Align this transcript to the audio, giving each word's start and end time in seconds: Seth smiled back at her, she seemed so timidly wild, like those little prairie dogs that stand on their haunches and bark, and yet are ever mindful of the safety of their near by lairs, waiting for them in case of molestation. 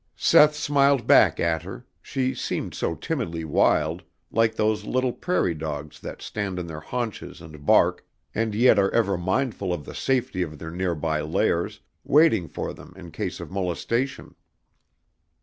Seth 0.15 0.55
smiled 0.55 1.05
back 1.05 1.39
at 1.39 1.61
her, 1.61 1.85
she 2.01 2.33
seemed 2.33 2.73
so 2.73 2.95
timidly 2.95 3.45
wild, 3.45 4.01
like 4.31 4.55
those 4.55 4.83
little 4.83 5.13
prairie 5.13 5.53
dogs 5.53 5.99
that 5.99 6.23
stand 6.23 6.57
on 6.57 6.65
their 6.65 6.79
haunches 6.79 7.39
and 7.39 7.67
bark, 7.67 8.03
and 8.33 8.55
yet 8.55 8.79
are 8.79 8.89
ever 8.95 9.15
mindful 9.15 9.71
of 9.71 9.85
the 9.85 9.93
safety 9.93 10.41
of 10.41 10.57
their 10.57 10.71
near 10.71 10.95
by 10.95 11.21
lairs, 11.21 11.81
waiting 12.03 12.47
for 12.47 12.73
them 12.73 12.93
in 12.95 13.11
case 13.11 13.39
of 13.39 13.51
molestation. 13.51 14.33